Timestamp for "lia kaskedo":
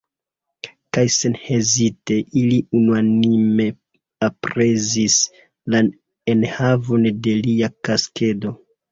7.43-8.55